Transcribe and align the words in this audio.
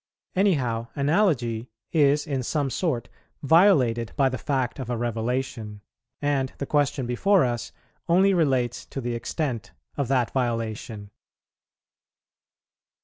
Any 0.35 0.55
how, 0.55 0.87
Analogy 0.95 1.69
is 1.91 2.25
in 2.25 2.41
some 2.41 2.71
sort 2.71 3.07
violated 3.43 4.13
by 4.15 4.29
the 4.29 4.39
fact 4.39 4.79
of 4.79 4.89
a 4.89 4.97
revelation, 4.97 5.81
and 6.23 6.51
the 6.57 6.65
question 6.65 7.05
before 7.05 7.45
us 7.45 7.71
only 8.09 8.33
relates 8.33 8.83
to 8.87 8.99
the 8.99 9.13
extent 9.13 9.73
of 9.97 10.07
that 10.07 10.31
violation. 10.31 11.11